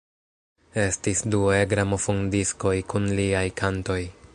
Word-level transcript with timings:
Estis 0.83 1.21
du 1.35 1.41
E-gramofondiskoj 1.57 2.77
kun 2.95 3.11
liaj 3.21 3.49
kantoj. 3.63 4.01